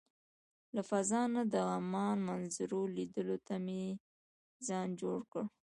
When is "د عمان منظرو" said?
1.53-2.81